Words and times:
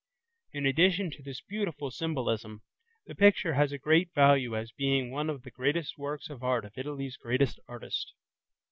In 0.51 0.65
addition 0.65 1.11
to 1.11 1.21
this 1.21 1.41
beautiful 1.41 1.91
symbolism, 1.91 2.63
the 3.05 3.13
picture 3.13 3.53
has 3.53 3.71
a 3.71 3.77
great 3.77 4.11
value 4.15 4.57
as 4.57 4.71
being 4.71 5.11
one 5.11 5.29
of 5.29 5.43
the 5.43 5.51
greatest 5.51 5.95
works 5.95 6.27
of 6.27 6.41
art 6.41 6.65
of 6.65 6.75
Italy's 6.75 7.17
greatest 7.17 7.59
artist. 7.67 8.11